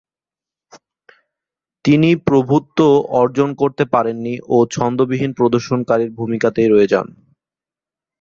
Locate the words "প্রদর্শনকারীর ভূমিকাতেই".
5.33-6.67